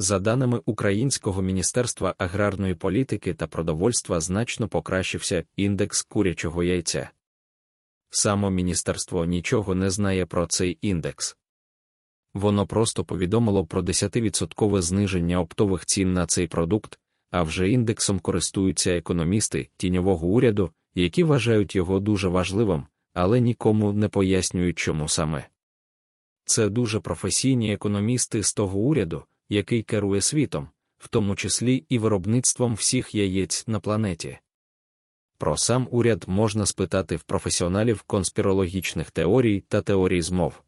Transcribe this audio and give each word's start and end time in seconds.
За 0.00 0.18
даними 0.18 0.60
Українського 0.64 1.42
міністерства 1.42 2.14
аграрної 2.18 2.74
політики 2.74 3.34
та 3.34 3.46
продовольства 3.46 4.20
значно 4.20 4.68
покращився 4.68 5.44
індекс 5.56 6.02
курячого 6.02 6.62
яйця. 6.62 7.10
Само 8.10 8.50
міністерство 8.50 9.24
нічого 9.24 9.74
не 9.74 9.90
знає 9.90 10.26
про 10.26 10.46
цей 10.46 10.78
індекс. 10.80 11.36
Воно 12.34 12.66
просто 12.66 13.04
повідомило 13.04 13.66
про 13.66 13.82
10% 13.82 14.82
зниження 14.82 15.40
оптових 15.40 15.86
цін 15.86 16.12
на 16.12 16.26
цей 16.26 16.46
продукт, 16.46 16.98
а 17.30 17.42
вже 17.42 17.70
індексом 17.70 18.20
користуються 18.20 18.90
економісти 18.90 19.68
тіньового 19.76 20.26
уряду, 20.26 20.70
які 20.94 21.24
вважають 21.24 21.76
його 21.76 22.00
дуже 22.00 22.28
важливим, 22.28 22.86
але 23.14 23.40
нікому 23.40 23.92
не 23.92 24.08
пояснюють, 24.08 24.78
чому 24.78 25.08
саме. 25.08 25.48
Це 26.44 26.68
дуже 26.68 27.00
професійні 27.00 27.72
економісти 27.72 28.42
з 28.42 28.54
того 28.54 28.78
уряду, 28.78 29.24
який 29.48 29.82
керує 29.82 30.20
світом, 30.20 30.68
в 30.98 31.08
тому 31.08 31.36
числі 31.36 31.84
і 31.88 31.98
виробництвом 31.98 32.74
всіх 32.74 33.14
яєць 33.14 33.66
на 33.66 33.80
планеті. 33.80 34.38
Про 35.38 35.56
сам 35.56 35.88
уряд 35.90 36.24
можна 36.26 36.66
спитати 36.66 37.16
в 37.16 37.22
професіоналів 37.22 38.02
конспірологічних 38.02 39.10
теорій 39.10 39.60
та 39.68 39.82
теорій 39.82 40.22
змов. 40.22 40.62